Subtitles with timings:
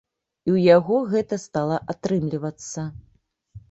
[0.47, 2.91] І ў яго гэта стала атрымлівацца.